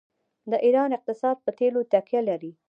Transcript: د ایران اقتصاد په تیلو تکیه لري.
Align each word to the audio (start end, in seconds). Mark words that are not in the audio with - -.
د 0.51 0.53
ایران 0.65 0.89
اقتصاد 0.97 1.37
په 1.45 1.51
تیلو 1.59 1.81
تکیه 1.93 2.21
لري. 2.29 2.51